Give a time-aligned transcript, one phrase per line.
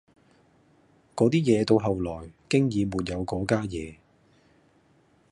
[1.15, 3.99] 嗰啲嘢到後來經已沒有嗰家野